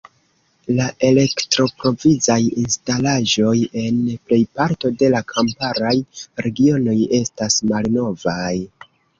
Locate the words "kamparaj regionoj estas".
5.35-7.63